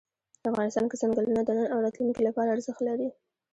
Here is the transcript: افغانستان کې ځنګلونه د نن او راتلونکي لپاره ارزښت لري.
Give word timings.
افغانستان 0.49 0.85
کې 0.89 0.99
ځنګلونه 1.01 1.41
د 1.43 1.49
نن 1.57 1.67
او 1.73 1.79
راتلونکي 1.85 2.21
لپاره 2.27 2.53
ارزښت 2.55 2.81
لري. 2.89 3.09